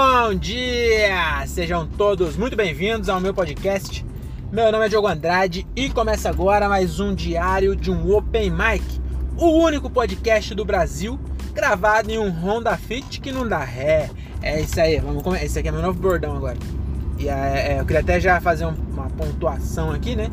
Bom 0.00 0.32
dia! 0.32 1.44
Sejam 1.48 1.84
todos 1.84 2.36
muito 2.36 2.54
bem-vindos 2.54 3.08
ao 3.08 3.20
meu 3.20 3.34
podcast. 3.34 4.06
Meu 4.52 4.70
nome 4.70 4.86
é 4.86 4.88
Diogo 4.88 5.08
Andrade 5.08 5.66
e 5.74 5.90
começa 5.90 6.28
agora 6.28 6.68
mais 6.68 7.00
um 7.00 7.12
diário 7.12 7.74
de 7.74 7.90
um 7.90 8.14
Open 8.14 8.48
Mic, 8.48 8.84
o 9.36 9.48
único 9.48 9.90
podcast 9.90 10.54
do 10.54 10.64
Brasil 10.64 11.18
gravado 11.52 12.12
em 12.12 12.16
um 12.16 12.30
Honda 12.30 12.76
Fit 12.76 13.20
que 13.20 13.32
não 13.32 13.46
dá 13.48 13.58
ré. 13.58 14.08
É 14.40 14.60
isso 14.60 14.80
aí, 14.80 15.00
vamos 15.00 15.20
começar. 15.20 15.44
Esse 15.44 15.58
aqui 15.58 15.66
é 15.66 15.72
meu 15.72 15.82
novo 15.82 15.98
bordão 15.98 16.36
agora. 16.36 16.56
E 17.18 17.28
é, 17.28 17.72
é, 17.72 17.80
eu 17.80 17.84
queria 17.84 18.00
até 18.00 18.20
já 18.20 18.40
fazer 18.40 18.66
um, 18.66 18.74
uma 18.92 19.10
pontuação 19.10 19.90
aqui, 19.90 20.14
né? 20.14 20.30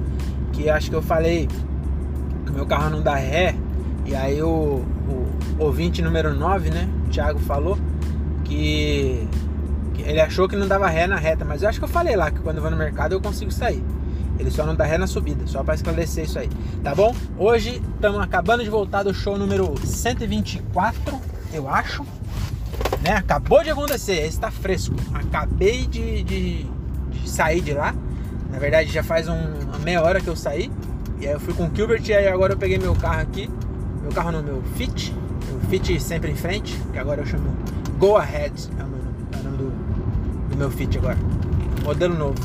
Que 0.54 0.70
acho 0.70 0.92
que 0.92 0.96
eu 0.96 1.02
falei 1.02 1.50
que 2.46 2.52
meu 2.52 2.68
carro 2.68 2.92
não 2.92 3.02
dá 3.02 3.16
ré. 3.16 3.56
E 4.06 4.16
aí 4.16 4.40
o, 4.44 4.86
o 5.10 5.28
ouvinte 5.58 6.04
número 6.04 6.36
9, 6.36 6.70
né? 6.70 6.88
O 7.08 7.10
Thiago 7.10 7.40
falou 7.40 7.80
que, 8.46 9.28
ele 10.04 10.20
achou 10.20 10.48
que 10.48 10.56
não 10.56 10.68
dava 10.68 10.88
ré 10.88 11.08
na 11.08 11.18
reta, 11.18 11.46
mas 11.46 11.62
eu 11.62 11.70
acho 11.70 11.80
que 11.80 11.86
eu 11.86 11.90
falei 11.90 12.16
lá 12.16 12.32
que 12.32 12.40
quando 12.40 12.58
eu 12.58 12.62
vou 12.62 12.72
no 12.72 12.78
mercado 12.78 13.14
eu 13.14 13.22
consigo 13.22 13.52
sair. 13.52 13.84
Ele 14.38 14.52
só 14.52 14.66
não 14.66 14.76
dá 14.76 14.84
ré 14.84 14.98
na 14.98 15.08
subida, 15.08 15.48
só 15.48 15.64
para 15.64 15.76
esclarecer 15.76 16.26
isso 16.26 16.38
aí, 16.38 16.50
tá 16.84 16.94
bom? 16.94 17.16
Hoje 17.38 17.82
estamos 17.96 18.20
acabando 18.20 18.64
de 18.64 18.70
voltar 18.70 19.04
do 19.04 19.14
show 19.14 19.38
número 19.38 19.74
124, 19.86 21.22
eu 21.54 21.70
acho. 21.70 22.06
Né? 23.02 23.14
Acabou 23.14 23.64
de 23.64 23.70
acontecer, 23.70 24.26
esse 24.26 24.40
tá 24.40 24.52
fresco. 24.52 24.96
Acabei 25.14 25.86
de, 25.86 26.24
de, 26.24 26.64
de 27.12 27.30
sair 27.30 27.62
de 27.62 27.74
lá. 27.74 27.94
Na 28.52 28.60
verdade 28.60 28.92
já 28.92 29.04
faz 29.04 29.28
um, 29.28 29.38
uma 29.68 29.80
meia 29.80 30.02
hora 30.02 30.20
que 30.20 30.28
eu 30.28 30.36
saí. 30.36 30.72
E 31.20 31.28
aí 31.28 31.34
eu 31.34 31.40
fui 31.40 31.54
com 31.54 31.68
o 31.68 31.72
Gilbert 31.74 32.04
e 32.06 32.14
aí 32.14 32.28
agora 32.28 32.54
eu 32.54 32.58
peguei 32.58 32.78
meu 32.78 32.96
carro 32.96 33.22
aqui. 33.22 33.50
Meu 34.02 34.12
carro 34.12 34.32
no 34.32 34.44
meu 34.44 34.62
Fit. 34.76 35.14
Meu 35.48 35.60
Fit 35.70 36.00
sempre 36.00 36.32
em 36.32 36.36
frente, 36.36 36.78
que 36.92 36.98
agora 36.98 37.22
eu 37.22 37.26
chamo 37.26 37.56
Go 37.98 38.18
Ahead 38.18 38.54
é 38.78 38.84
o, 38.84 38.95
do, 40.56 40.58
meu 40.58 40.72
Fit 40.72 40.98
agora. 40.98 41.18
Modelo 41.84 42.16
novo. 42.16 42.40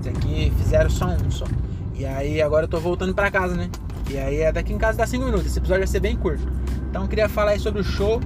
Esse 0.00 0.08
aqui 0.08 0.52
fizeram 0.58 0.90
só 0.90 1.06
um 1.06 1.30
só. 1.30 1.46
E 1.94 2.04
aí 2.04 2.42
agora 2.42 2.64
eu 2.64 2.68
tô 2.68 2.78
voltando 2.78 3.14
pra 3.14 3.30
casa, 3.30 3.54
né? 3.56 3.70
E 4.10 4.18
aí 4.18 4.40
é 4.40 4.52
daqui 4.52 4.72
em 4.72 4.78
casa 4.78 4.98
dá 4.98 5.06
5 5.06 5.24
minutos. 5.24 5.46
Esse 5.46 5.58
episódio 5.58 5.80
vai 5.80 5.86
ser 5.86 6.00
bem 6.00 6.16
curto. 6.16 6.46
Então 6.90 7.02
eu 7.02 7.08
queria 7.08 7.28
falar 7.28 7.52
aí 7.52 7.58
sobre 7.58 7.80
o 7.80 7.84
show. 7.84 8.20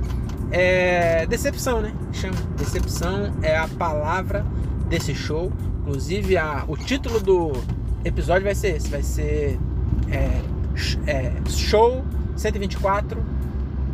É... 0.51 1.27
Decepção, 1.27 1.81
né? 1.81 1.95
Chama. 2.13 2.37
Decepção 2.57 3.33
é 3.43 3.57
a 3.57 3.69
palavra 3.69 4.45
desse 4.89 5.15
show. 5.15 5.53
Inclusive 5.83 6.37
a... 6.37 6.65
o 6.67 6.77
título 6.77 7.21
do 7.21 7.53
episódio 8.05 8.45
vai 8.45 8.55
ser 8.55 8.77
esse. 8.77 8.89
Vai 8.89 9.03
ser 9.03 9.59
é... 10.11 10.41
É... 11.07 11.33
Show 11.49 12.05
124 12.37 13.23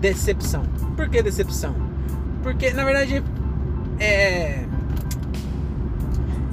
Decepção. 0.01 0.65
Por 0.97 1.09
que 1.09 1.23
decepção? 1.23 1.75
Porque, 2.43 2.71
na 2.71 2.85
verdade, 2.85 3.23
é. 3.99 4.67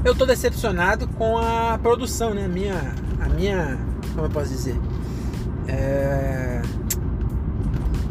Eu 0.04 0.14
tô 0.14 0.26
decepcionado 0.26 1.08
com 1.08 1.38
a 1.38 1.78
produção, 1.82 2.34
né? 2.34 2.46
A 2.46 2.48
minha. 2.48 2.96
A 3.22 3.30
minha. 3.30 3.78
Como 4.14 4.26
eu 4.26 4.30
posso 4.30 4.50
dizer? 4.50 4.80
É. 5.68 6.62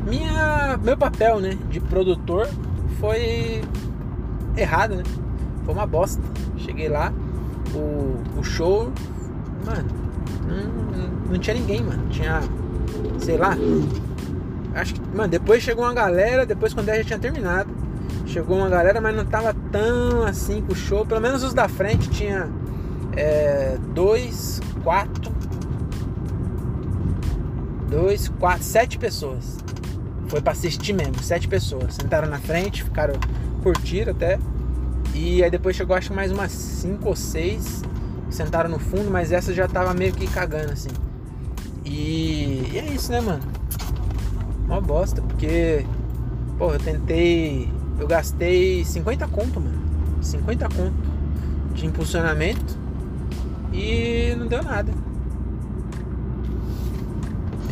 Minha, 0.09 0.79
meu 0.83 0.97
papel, 0.97 1.41
né? 1.41 1.59
De 1.71 1.81
produtor 1.81 2.49
foi 2.99 3.62
errado, 4.57 4.97
né? 4.97 5.03
Foi 5.65 5.75
uma 5.75 5.87
bosta. 5.87 6.23
Cheguei 6.57 6.89
lá, 6.89 7.12
o, 7.75 8.39
o 8.39 8.45
show, 8.45 8.93
mano, 9.65 9.89
não, 10.47 11.33
não 11.33 11.39
tinha 11.39 11.55
ninguém, 11.55 11.83
mano. 11.83 12.09
Tinha, 12.09 12.41
sei 13.19 13.37
lá, 13.37 13.56
Acho 14.75 14.95
que, 14.95 15.01
mano, 15.15 15.29
depois 15.29 15.62
chegou 15.62 15.84
uma 15.84 15.93
galera, 15.93 16.47
depois 16.47 16.73
quando 16.73 16.87
já 16.87 17.05
tinha 17.05 17.19
terminado. 17.19 17.71
Chegou 18.27 18.56
uma 18.56 18.69
galera, 18.69 19.01
mas 19.01 19.15
não 19.15 19.25
tava 19.25 19.55
tão 19.70 20.22
assim 20.22 20.62
com 20.62 20.72
o 20.72 20.77
show. 20.77 21.05
Pelo 21.05 21.21
menos 21.21 21.43
os 21.43 21.53
da 21.53 21.69
frente 21.69 22.09
tinha 22.09 22.49
é, 23.16 23.77
dois, 23.94 24.60
quatro. 24.83 25.33
Dois, 27.88 28.28
quatro, 28.28 28.62
sete 28.62 28.99
pessoas. 28.99 29.59
Foi 30.28 30.41
pra 30.41 30.53
assistir 30.53 30.93
mesmo, 30.93 31.22
sete 31.22 31.47
pessoas. 31.47 31.94
Sentaram 31.94 32.28
na 32.28 32.38
frente, 32.38 32.83
ficaram, 32.84 33.15
curtiram 33.62 34.12
até. 34.12 34.39
E 35.15 35.43
aí 35.43 35.50
depois 35.50 35.77
chegou 35.77 35.94
acho 35.94 36.15
mais 36.15 36.33
umas 36.33 36.53
cinco 36.53 37.10
ou 37.10 37.16
seis. 37.16 37.83
Sentaram 38.31 38.71
no 38.71 38.78
fundo, 38.78 39.10
mas 39.10 39.31
essa 39.31 39.53
já 39.53 39.69
tava 39.69 39.93
meio 39.93 40.12
que 40.12 40.27
cagando 40.27 40.72
assim. 40.72 40.89
E, 41.84 42.71
e 42.72 42.78
é 42.78 42.87
isso, 42.87 43.12
né, 43.12 43.21
mano? 43.21 43.43
Uma 44.65 44.81
bosta, 44.81 45.21
porque, 45.21 45.84
pô, 46.56 46.72
eu 46.72 46.78
tentei. 46.78 47.71
Eu 47.98 48.06
gastei 48.06 48.84
50 48.84 49.26
conto, 49.28 49.60
mano. 49.60 49.80
50 50.20 50.69
conto 50.69 51.12
de 51.75 51.86
impulsionamento 51.86 52.78
e 53.72 54.34
não 54.38 54.47
deu 54.47 54.62
nada. 54.62 54.92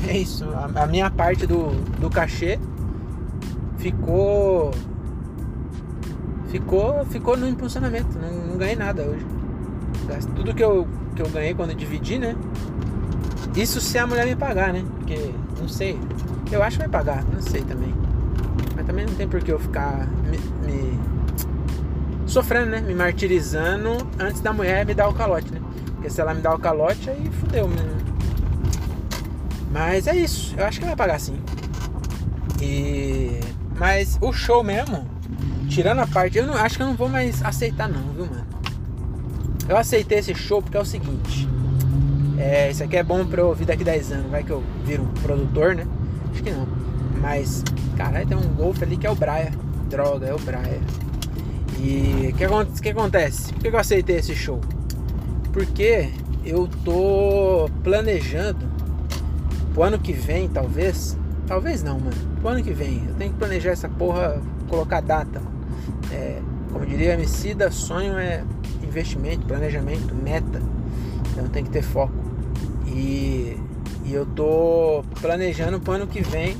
É 0.09 0.17
isso. 0.17 0.45
A, 0.51 0.83
a 0.83 0.87
minha 0.87 1.11
parte 1.11 1.47
do, 1.47 1.71
do 2.01 2.11
cachê 2.11 2.59
ficou. 3.79 4.73
Ficou, 6.49 7.05
ficou 7.07 7.37
no 7.37 7.49
impulsionamento. 7.49 8.19
Não, 8.19 8.49
não 8.49 8.57
ganhei 8.57 8.77
nada 8.77 9.03
hoje. 9.03 9.25
Tudo 10.35 10.53
que 10.53 10.65
eu, 10.65 10.89
que 11.15 11.23
eu 11.23 11.29
ganhei 11.29 11.55
quando 11.55 11.71
eu 11.71 11.77
dividi, 11.77 12.19
né? 12.19 12.35
Isso 13.55 13.81
se 13.81 13.99
a 13.99 14.07
mulher 14.07 14.27
me 14.27 14.35
pagar, 14.35 14.73
né? 14.73 14.85
Porque, 14.97 15.33
não 15.61 15.69
sei. 15.69 15.99
Eu 16.51 16.63
acho 16.63 16.77
que 16.79 16.89
vai 16.89 16.89
pagar, 16.89 17.25
não 17.33 17.41
sei 17.41 17.63
também. 17.63 17.95
Também 18.91 19.07
não 19.07 19.15
tem 19.15 19.29
por 19.29 19.41
que 19.41 19.53
eu 19.53 19.59
ficar 19.61 20.05
me, 20.25 20.37
me, 20.67 20.99
sofrendo, 22.27 22.71
né? 22.71 22.81
Me 22.81 22.93
martirizando 22.93 23.91
antes 24.19 24.41
da 24.41 24.53
mulher 24.53 24.85
me 24.85 24.95
dar 24.95 25.09
o 25.09 25.15
calote, 25.15 25.49
né? 25.53 25.61
Porque 25.95 26.11
se 26.11 26.21
ela 26.21 26.35
me 26.35 26.41
dar 26.41 26.57
o 26.57 26.59
calote, 26.59 27.09
aí 27.09 27.31
fudeu, 27.39 27.69
né? 27.69 27.77
Mas 29.71 30.09
é 30.09 30.17
isso, 30.17 30.57
eu 30.59 30.67
acho 30.67 30.81
que 30.81 30.87
vai 30.87 30.97
pagar 30.97 31.21
sim. 31.21 31.39
E. 32.61 33.39
Mas 33.79 34.19
o 34.21 34.33
show 34.33 34.65
mesmo, 34.65 35.07
tirando 35.69 36.01
a 36.01 36.07
parte, 36.09 36.39
eu 36.39 36.47
não 36.49 36.55
acho 36.55 36.77
que 36.77 36.83
eu 36.83 36.89
não 36.89 36.97
vou 36.97 37.09
mais 37.09 37.45
aceitar 37.45 37.89
não, 37.89 38.03
viu, 38.13 38.27
mano? 38.27 38.47
Eu 39.69 39.77
aceitei 39.77 40.19
esse 40.19 40.35
show 40.35 40.61
porque 40.61 40.77
é 40.77 40.81
o 40.81 40.85
seguinte. 40.85 41.49
É, 42.37 42.73
isso 42.73 42.83
aqui 42.83 42.97
é 42.97 43.05
bom 43.05 43.25
pra 43.25 43.41
eu 43.41 43.47
ouvir 43.47 43.67
daqui 43.67 43.85
10 43.85 44.11
anos. 44.11 44.31
Vai 44.33 44.43
que 44.43 44.51
eu 44.51 44.65
viro 44.85 45.05
um 45.05 45.23
produtor, 45.23 45.77
né? 45.77 45.87
Acho 46.33 46.43
que 46.43 46.51
não. 46.51 46.80
Mas, 47.21 47.63
caralho, 47.97 48.27
tem 48.27 48.37
um 48.37 48.55
Golf 48.55 48.83
ali 48.83 48.97
que 48.97 49.07
é 49.07 49.11
o 49.11 49.15
Braia. 49.15 49.53
Droga, 49.89 50.27
é 50.27 50.35
o 50.35 50.39
Braia. 50.39 50.81
E 51.79 52.29
o 52.33 52.37
que, 52.37 52.83
que, 52.83 52.89
acontece? 52.91 53.53
Por 53.53 53.63
que 53.63 53.69
eu 53.69 53.79
aceitei 53.79 54.17
esse 54.17 54.35
show? 54.35 54.61
Porque 55.53 56.11
eu 56.45 56.69
tô 56.85 57.71
planejando 57.83 58.67
pro 59.73 59.83
ano 59.83 59.99
que 59.99 60.13
vem, 60.13 60.49
talvez. 60.49 61.17
Talvez 61.47 61.83
não, 61.83 61.99
mano. 61.99 62.17
Pro 62.41 62.51
ano 62.51 62.63
que 62.63 62.73
vem. 62.73 63.05
Eu 63.09 63.15
tenho 63.15 63.33
que 63.33 63.39
planejar 63.39 63.71
essa 63.71 63.89
porra, 63.89 64.41
colocar 64.69 65.01
data. 65.01 65.43
É, 66.13 66.41
como 66.73 66.87
diria 66.87 67.13
a 67.13 67.15
Emicida, 67.15 67.71
sonho 67.71 68.19
é 68.19 68.45
investimento, 68.83 69.47
planejamento, 69.47 70.15
meta. 70.15 70.63
Então 71.33 71.49
tem 71.49 71.65
que 71.65 71.71
ter 71.71 71.83
foco. 71.83 72.15
E 72.87 73.57
e 74.11 74.15
eu 74.15 74.27
tô 74.27 75.05
planejando 75.21 75.79
pro 75.79 75.93
ano 75.93 76.07
que 76.09 76.21
vem 76.21 76.57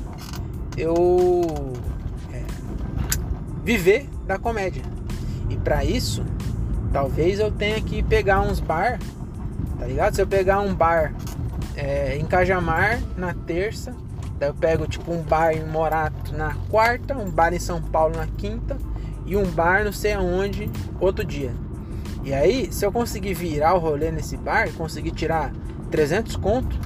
eu 0.77 1.73
é, 2.33 2.41
viver 3.63 4.07
da 4.25 4.37
comédia. 4.37 4.83
E 5.49 5.57
para 5.57 5.83
isso, 5.83 6.25
talvez 6.91 7.39
eu 7.39 7.51
tenha 7.51 7.81
que 7.81 8.01
pegar 8.03 8.41
uns 8.41 8.59
bar, 8.59 8.99
tá 9.79 9.85
ligado? 9.85 10.15
Se 10.15 10.21
eu 10.21 10.27
pegar 10.27 10.61
um 10.61 10.73
bar 10.73 11.13
é, 11.75 12.17
em 12.17 12.25
Cajamar 12.25 13.01
na 13.17 13.33
terça, 13.33 13.95
daí 14.39 14.49
eu 14.49 14.53
pego 14.53 14.87
tipo 14.87 15.11
um 15.11 15.21
bar 15.21 15.53
em 15.53 15.65
Morato 15.65 16.35
na 16.35 16.55
quarta, 16.69 17.17
um 17.17 17.29
bar 17.29 17.53
em 17.53 17.59
São 17.59 17.81
Paulo 17.81 18.15
na 18.15 18.27
quinta 18.27 18.77
e 19.25 19.35
um 19.35 19.45
bar 19.45 19.83
não 19.83 19.93
sei 19.93 20.13
aonde 20.13 20.69
outro 20.99 21.23
dia. 21.25 21.51
E 22.23 22.33
aí, 22.33 22.71
se 22.71 22.85
eu 22.85 22.91
conseguir 22.91 23.33
virar 23.33 23.73
o 23.73 23.79
rolê 23.79 24.11
nesse 24.11 24.37
bar, 24.37 24.71
conseguir 24.73 25.11
tirar 25.11 25.51
300 25.89 26.35
conto, 26.35 26.77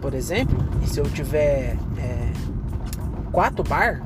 por 0.00 0.14
exemplo, 0.14 0.56
e 0.82 0.88
se 0.88 1.00
eu 1.00 1.04
tiver 1.04 1.76
é, 1.96 2.27
quatro 3.38 3.62
bar 3.62 4.02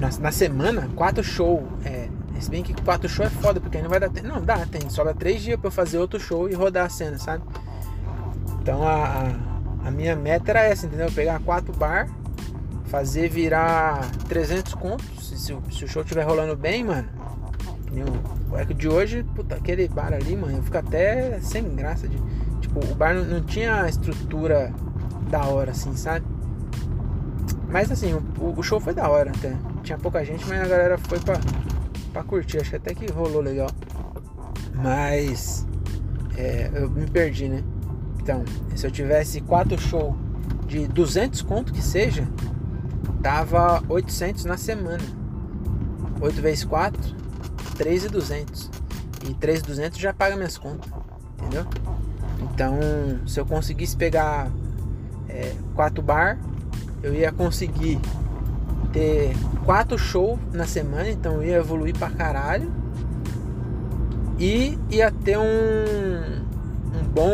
na, 0.00 0.08
na, 0.18 0.32
semana, 0.32 0.88
quatro 0.96 1.22
show, 1.22 1.68
é, 1.84 2.08
se 2.40 2.48
bem 2.48 2.62
que 2.62 2.72
quatro 2.82 3.06
show 3.06 3.26
é 3.26 3.28
foda, 3.28 3.60
porque 3.60 3.76
aí 3.76 3.82
não 3.82 3.90
vai 3.90 4.00
dar 4.00 4.08
tempo. 4.08 4.26
Não, 4.26 4.40
dá, 4.40 4.64
tem, 4.64 4.88
sobra 4.88 5.12
três 5.12 5.42
dias 5.42 5.60
pra 5.60 5.68
eu 5.68 5.70
fazer 5.70 5.98
outro 5.98 6.18
show 6.18 6.48
e 6.48 6.54
rodar 6.54 6.86
a 6.86 6.88
cena, 6.88 7.18
sabe? 7.18 7.44
Então 8.62 8.82
a, 8.82 8.94
a, 8.94 9.88
a 9.88 9.90
minha 9.90 10.16
meta 10.16 10.52
era 10.52 10.62
essa, 10.62 10.86
entendeu? 10.86 11.12
Pegar 11.12 11.38
quatro 11.40 11.70
bar, 11.74 12.08
fazer 12.86 13.28
virar 13.28 14.10
300 14.26 14.72
contos. 14.72 15.28
Se, 15.28 15.38
se, 15.38 15.54
se 15.70 15.84
o 15.84 15.88
show 15.88 16.00
estiver 16.00 16.22
rolando 16.22 16.56
bem, 16.56 16.82
mano. 16.82 17.08
O 18.50 18.56
eco 18.56 18.72
de 18.72 18.88
hoje, 18.88 19.22
puta, 19.34 19.54
aquele 19.54 19.86
bar 19.86 20.14
ali, 20.14 20.34
mano, 20.34 20.56
eu 20.56 20.62
fico 20.62 20.78
até 20.78 21.38
sem 21.42 21.62
graça 21.74 22.08
de 22.08 22.16
Tipo, 22.58 22.80
o 22.90 22.94
bar 22.94 23.14
não, 23.14 23.24
não 23.24 23.42
tinha 23.42 23.86
estrutura 23.86 24.72
da 25.28 25.44
hora, 25.44 25.72
assim, 25.72 25.94
sabe? 25.94 26.24
Mas 27.68 27.90
assim, 27.90 28.14
o, 28.14 28.54
o, 28.56 28.62
show 28.62 28.80
foi 28.80 28.94
da 28.94 29.08
hora 29.08 29.30
até. 29.30 29.56
Tinha 29.82 29.98
pouca 29.98 30.24
gente, 30.24 30.46
mas 30.48 30.60
a 30.60 30.66
galera 30.66 30.98
foi 30.98 31.18
pra, 31.20 31.40
pra 32.12 32.22
curtir, 32.22 32.58
acho 32.58 32.70
que 32.70 32.76
até 32.76 32.94
que 32.94 33.10
rolou 33.10 33.40
legal. 33.40 33.70
Mas 34.74 35.66
é, 36.36 36.70
eu 36.74 36.90
me 36.90 37.06
perdi, 37.06 37.48
né? 37.48 37.62
Então, 38.22 38.44
se 38.74 38.86
eu 38.86 38.90
tivesse 38.90 39.40
quatro 39.40 39.80
shows 39.80 40.14
de 40.66 40.86
200 40.86 41.42
conto 41.42 41.72
que 41.72 41.82
seja, 41.82 42.26
dava 43.20 43.82
800 43.88 44.44
na 44.44 44.56
semana. 44.56 45.04
8 46.20 46.40
vezes 46.40 46.64
4, 46.64 47.00
3,200. 47.76 48.70
E 49.28 49.34
3,200 49.34 49.98
já 49.98 50.12
paga 50.12 50.36
minhas 50.36 50.56
contas, 50.56 50.90
entendeu? 51.38 51.66
Então, 52.40 52.78
se 53.26 53.40
eu 53.40 53.46
conseguisse 53.46 53.96
pegar 53.96 54.50
é, 55.28 55.54
quatro 55.74 56.02
bar, 56.02 56.38
eu 57.06 57.14
ia 57.14 57.30
conseguir 57.30 58.00
ter 58.92 59.32
quatro 59.64 59.96
shows 59.96 60.40
na 60.52 60.66
semana, 60.66 61.08
então 61.08 61.40
ia 61.40 61.56
evoluir 61.56 61.96
pra 61.96 62.10
caralho. 62.10 62.72
E 64.40 64.76
ia 64.90 65.10
ter 65.12 65.38
um, 65.38 65.42
um 65.42 67.04
bom 67.14 67.30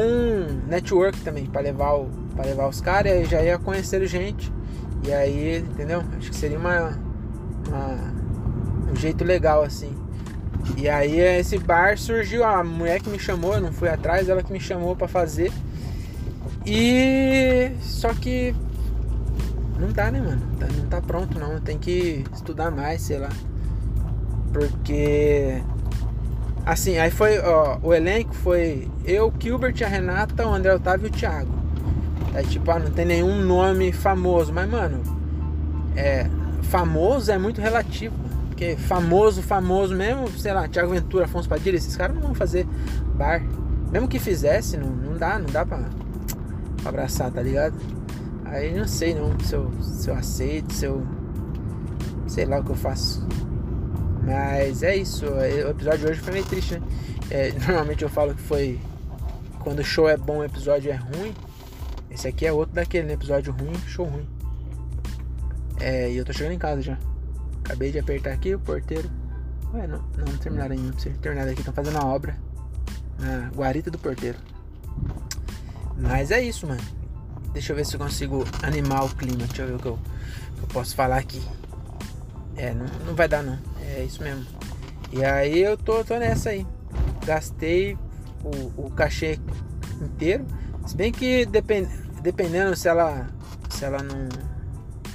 network 0.68 1.18
também 1.22 1.46
para 1.46 1.62
levar, 1.62 1.94
o, 1.94 2.10
pra 2.36 2.44
levar 2.44 2.68
os 2.68 2.82
caras, 2.82 3.12
e 3.12 3.24
já 3.24 3.42
ia 3.42 3.58
conhecer 3.58 4.06
gente. 4.06 4.52
E 5.06 5.12
aí, 5.12 5.58
entendeu? 5.58 6.02
Acho 6.18 6.30
que 6.30 6.36
seria 6.36 6.58
uma, 6.58 6.98
uma 7.66 8.12
um 8.92 8.96
jeito 8.96 9.24
legal 9.24 9.62
assim. 9.62 9.96
E 10.76 10.86
aí 10.86 11.18
esse 11.18 11.58
bar 11.58 11.96
surgiu, 11.96 12.44
a 12.44 12.62
mulher 12.62 13.00
que 13.00 13.08
me 13.08 13.18
chamou, 13.18 13.54
eu 13.54 13.60
não 13.62 13.72
fui 13.72 13.88
atrás, 13.88 14.28
ela 14.28 14.42
que 14.42 14.52
me 14.52 14.60
chamou 14.60 14.94
para 14.94 15.08
fazer. 15.08 15.50
E 16.66 17.72
só 17.80 18.12
que 18.12 18.54
não 19.82 19.92
dá, 19.92 20.10
né, 20.10 20.20
mano? 20.20 20.40
Tá, 20.58 20.66
não 20.66 20.86
tá 20.86 21.00
pronto 21.00 21.38
não, 21.38 21.60
tem 21.60 21.78
que 21.78 22.24
estudar 22.32 22.70
mais, 22.70 23.02
sei 23.02 23.18
lá. 23.18 23.28
Porque 24.52 25.62
assim, 26.64 26.98
aí 26.98 27.10
foi, 27.10 27.38
ó, 27.40 27.78
o 27.82 27.92
elenco 27.92 28.34
foi 28.34 28.88
eu, 29.04 29.32
Gilbert, 29.38 29.74
a 29.82 29.86
Renata, 29.86 30.46
o 30.46 30.54
André 30.54 30.74
Otávio 30.74 31.06
e 31.06 31.10
o 31.10 31.12
Thiago. 31.12 31.52
Aí 32.34 32.46
tipo, 32.46 32.70
ah, 32.70 32.78
não 32.78 32.90
tem 32.90 33.04
nenhum 33.04 33.42
nome 33.42 33.92
famoso, 33.92 34.52
mas 34.52 34.70
mano, 34.70 35.02
é 35.96 36.26
famoso 36.62 37.30
é 37.30 37.38
muito 37.38 37.60
relativo. 37.60 38.14
Porque 38.48 38.76
famoso, 38.76 39.42
famoso 39.42 39.94
mesmo, 39.94 40.28
sei 40.38 40.52
lá, 40.52 40.68
Thiago 40.68 40.92
Ventura, 40.92 41.24
Afonso 41.24 41.48
Padilha, 41.48 41.76
esses 41.76 41.96
caras 41.96 42.14
não 42.14 42.22
vão 42.22 42.34
fazer 42.34 42.66
bar. 43.14 43.42
Mesmo 43.90 44.06
que 44.06 44.18
fizesse, 44.18 44.76
não, 44.76 44.88
não 44.88 45.16
dá, 45.16 45.38
não 45.38 45.46
dá 45.46 45.66
pra, 45.66 45.78
pra 46.80 46.88
abraçar, 46.88 47.30
tá 47.30 47.42
ligado? 47.42 47.74
Aí 48.52 48.70
não 48.70 48.86
sei 48.86 49.14
não 49.14 49.38
se 49.40 49.54
eu, 49.54 49.72
se 49.80 50.10
eu 50.10 50.14
aceito, 50.14 50.74
se 50.74 50.84
eu. 50.84 51.06
Sei 52.26 52.44
lá 52.44 52.60
o 52.60 52.64
que 52.64 52.70
eu 52.70 52.76
faço. 52.76 53.26
Mas 54.22 54.82
é 54.82 54.94
isso. 54.94 55.24
O 55.26 55.70
episódio 55.70 56.00
de 56.00 56.06
hoje 56.06 56.20
foi 56.20 56.34
meio 56.34 56.44
triste, 56.44 56.74
né? 56.74 56.86
É, 57.30 57.52
normalmente 57.66 58.02
eu 58.02 58.10
falo 58.10 58.34
que 58.34 58.42
foi. 58.42 58.78
Quando 59.60 59.78
o 59.78 59.84
show 59.84 60.06
é 60.06 60.18
bom, 60.18 60.38
o 60.38 60.44
episódio 60.44 60.92
é 60.92 60.94
ruim. 60.94 61.32
Esse 62.10 62.28
aqui 62.28 62.46
é 62.46 62.52
outro 62.52 62.74
daquele, 62.74 63.06
né? 63.06 63.14
Episódio 63.14 63.54
ruim, 63.54 63.74
show 63.86 64.04
ruim. 64.04 64.28
É, 65.80 66.10
e 66.10 66.16
eu 66.18 66.24
tô 66.24 66.32
chegando 66.34 66.52
em 66.52 66.58
casa 66.58 66.82
já. 66.82 66.98
Acabei 67.64 67.90
de 67.90 67.98
apertar 67.98 68.34
aqui 68.34 68.54
o 68.54 68.60
porteiro. 68.60 69.10
Ué, 69.72 69.86
não, 69.86 69.98
não, 70.18 70.26
não 70.26 70.36
terminaram 70.36 70.72
ainda. 70.72 70.88
Não 70.88 70.92
precisa 70.92 71.16
terminar 71.16 71.48
aqui. 71.48 71.60
Estão 71.60 71.72
fazendo 71.72 71.96
a 71.96 72.04
obra 72.04 72.36
na 73.18 73.48
guarita 73.56 73.90
do 73.90 73.98
porteiro. 73.98 74.36
Mas 75.96 76.30
é 76.30 76.42
isso, 76.42 76.66
mano. 76.66 77.01
Deixa 77.52 77.72
eu 77.72 77.76
ver 77.76 77.84
se 77.84 77.94
eu 77.94 78.00
consigo 78.00 78.44
animar 78.62 79.04
o 79.04 79.08
clima. 79.14 79.46
Deixa 79.46 79.62
eu 79.62 79.68
ver 79.68 79.74
o 79.74 79.78
que 79.78 79.86
eu, 79.86 79.98
eu 80.60 80.66
posso 80.68 80.94
falar 80.94 81.18
aqui. 81.18 81.42
É, 82.56 82.72
não, 82.72 82.86
não 83.06 83.14
vai 83.14 83.28
dar 83.28 83.42
não. 83.42 83.58
É 83.94 84.04
isso 84.04 84.22
mesmo. 84.22 84.46
E 85.12 85.24
aí 85.24 85.60
eu 85.60 85.76
tô, 85.76 86.02
tô 86.04 86.18
nessa 86.18 86.50
aí. 86.50 86.66
Gastei 87.24 87.96
o, 88.42 88.86
o 88.86 88.90
cachê 88.90 89.38
inteiro. 90.00 90.46
Se 90.86 90.96
bem 90.96 91.12
que 91.12 91.44
depend, 91.46 91.88
dependendo 92.22 92.74
se 92.74 92.88
ela 92.88 93.28
se 93.70 93.84
ela 93.84 94.02
não, 94.02 94.28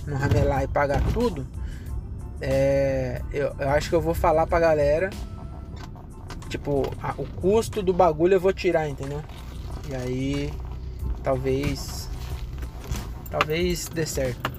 não 0.05 0.17
ramelar 0.17 0.63
e 0.63 0.67
pagar 0.67 1.01
tudo, 1.13 1.47
é, 2.39 3.21
eu, 3.31 3.53
eu, 3.59 3.69
acho 3.69 3.89
que 3.89 3.95
eu 3.95 4.01
vou 4.01 4.13
falar 4.13 4.45
pra 4.45 4.59
galera. 4.59 5.09
Tipo, 6.49 6.91
a, 7.01 7.13
o 7.17 7.25
custo 7.25 7.81
do 7.81 7.93
bagulho 7.93 8.35
eu 8.35 8.39
vou 8.39 8.53
tirar, 8.53 8.87
entendeu? 8.87 9.21
E 9.89 9.95
aí 9.95 10.53
talvez 11.23 12.09
talvez 13.29 13.87
dê 13.87 14.05
certo. 14.05 14.51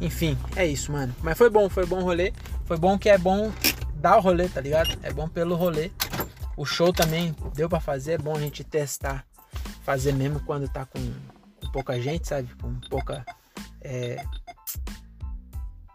Enfim, 0.00 0.36
é 0.56 0.66
isso, 0.66 0.92
mano. 0.92 1.14
Mas 1.22 1.38
foi 1.38 1.48
bom, 1.48 1.68
foi 1.68 1.86
bom 1.86 2.00
o 2.00 2.04
rolê. 2.04 2.32
Foi 2.64 2.76
bom 2.76 2.98
que 2.98 3.08
é 3.08 3.18
bom 3.18 3.52
dar 3.94 4.18
o 4.18 4.20
rolê, 4.20 4.48
tá 4.48 4.60
ligado? 4.60 4.98
É 5.02 5.12
bom 5.12 5.28
pelo 5.28 5.54
rolê. 5.54 5.90
O 6.56 6.64
show 6.64 6.92
também 6.92 7.34
deu 7.54 7.68
para 7.68 7.80
fazer, 7.80 8.12
é 8.12 8.18
bom 8.18 8.36
a 8.36 8.40
gente 8.40 8.62
testar, 8.62 9.26
fazer 9.82 10.12
mesmo 10.12 10.40
quando 10.40 10.68
tá 10.68 10.84
com, 10.84 11.00
com 11.60 11.72
pouca 11.72 12.00
gente, 12.00 12.28
sabe? 12.28 12.48
Com 12.60 12.74
pouca 12.88 13.24
é, 13.80 14.24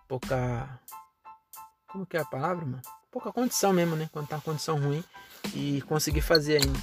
pouca 0.07 0.79
como 1.87 2.05
que 2.05 2.17
é 2.17 2.19
a 2.19 2.25
palavra, 2.25 2.65
mano? 2.65 2.81
Pouca 3.11 3.31
condição 3.31 3.73
mesmo, 3.73 3.95
né? 3.95 4.09
Quando 4.11 4.27
tá 4.27 4.35
uma 4.35 4.41
condição 4.41 4.79
ruim 4.79 5.03
e 5.53 5.81
conseguir 5.83 6.21
fazer 6.21 6.57
ainda. 6.57 6.79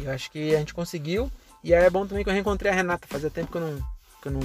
Eu 0.00 0.10
acho 0.10 0.30
que 0.30 0.54
a 0.54 0.58
gente 0.58 0.74
conseguiu. 0.74 1.30
E 1.62 1.72
aí 1.72 1.84
é 1.84 1.90
bom 1.90 2.06
também 2.06 2.24
que 2.24 2.30
eu 2.30 2.34
reencontrei 2.34 2.70
a 2.70 2.74
Renata. 2.74 3.06
Fazia 3.06 3.30
tempo 3.30 3.52
que 3.52 3.58
eu 3.58 3.60
não, 3.60 3.86
que 4.24 4.28
eu 4.28 4.32
não 4.32 4.40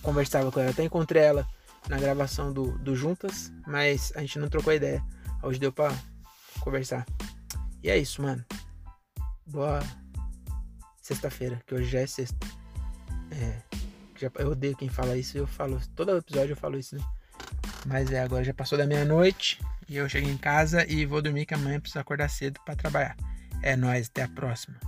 conversava 0.00 0.50
com 0.50 0.60
ela. 0.60 0.70
até 0.70 0.82
encontrei 0.82 1.22
ela 1.22 1.46
na 1.88 1.98
gravação 1.98 2.52
do, 2.52 2.78
do 2.78 2.96
Juntas, 2.96 3.52
mas 3.66 4.12
a 4.16 4.20
gente 4.20 4.38
não 4.38 4.48
trocou 4.48 4.72
ideia. 4.72 5.04
Hoje 5.42 5.58
deu 5.58 5.70
pra 5.70 5.92
conversar. 6.60 7.04
E 7.82 7.90
é 7.90 7.98
isso, 7.98 8.22
mano. 8.22 8.42
Boa 9.46 9.82
sexta-feira, 11.02 11.60
que 11.66 11.74
hoje 11.74 11.90
já 11.90 12.00
é 12.00 12.06
sexta. 12.06 12.46
É. 13.30 13.62
Já, 14.16 14.30
eu 14.38 14.50
odeio 14.50 14.76
quem 14.76 14.88
fala 14.88 15.16
isso. 15.16 15.36
Eu 15.36 15.46
falo. 15.46 15.80
Todo 15.94 16.16
episódio 16.16 16.52
eu 16.52 16.56
falo 16.56 16.78
isso, 16.78 16.96
né? 16.96 17.02
Mas 17.86 18.10
é, 18.12 18.20
agora 18.20 18.44
já 18.44 18.54
passou 18.54 18.76
da 18.76 18.86
meia-noite 18.86 19.58
e 19.88 19.96
eu 19.96 20.08
cheguei 20.08 20.30
em 20.30 20.36
casa 20.36 20.86
e 20.90 21.04
vou 21.04 21.22
dormir 21.22 21.46
que 21.46 21.54
amanhã 21.54 21.80
preciso 21.80 22.00
acordar 22.00 22.28
cedo 22.28 22.60
para 22.64 22.76
trabalhar. 22.76 23.16
É 23.62 23.76
nóis, 23.76 24.08
até 24.08 24.22
a 24.22 24.28
próxima. 24.28 24.78